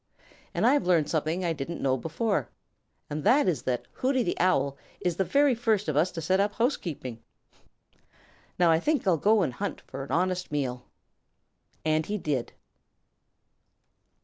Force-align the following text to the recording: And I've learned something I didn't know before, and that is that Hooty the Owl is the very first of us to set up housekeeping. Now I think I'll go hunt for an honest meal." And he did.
And 0.55 0.65
I've 0.65 0.87
learned 0.87 1.11
something 1.11 1.45
I 1.45 1.53
didn't 1.53 1.79
know 1.79 1.95
before, 1.95 2.49
and 3.07 3.23
that 3.23 3.47
is 3.47 3.61
that 3.61 3.85
Hooty 3.99 4.23
the 4.23 4.35
Owl 4.39 4.75
is 4.99 5.15
the 5.17 5.23
very 5.23 5.53
first 5.53 5.87
of 5.87 5.95
us 5.95 6.09
to 6.13 6.21
set 6.23 6.39
up 6.39 6.55
housekeeping. 6.55 7.21
Now 8.57 8.71
I 8.71 8.79
think 8.79 9.05
I'll 9.05 9.17
go 9.17 9.47
hunt 9.51 9.81
for 9.81 10.03
an 10.03 10.09
honest 10.11 10.51
meal." 10.51 10.87
And 11.85 12.07
he 12.07 12.17
did. 12.17 12.51